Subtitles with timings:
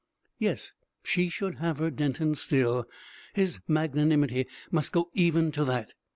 [0.39, 0.71] Yes
[1.03, 2.85] she should have her Denton still.
[3.35, 5.93] His magnanimity must go even to that.